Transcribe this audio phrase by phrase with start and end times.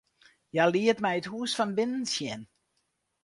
[0.53, 2.41] Hja liet my it hûs fan binnen sjen.